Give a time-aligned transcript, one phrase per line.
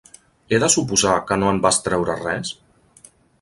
[0.55, 2.55] He de suposar que no en vas treure res?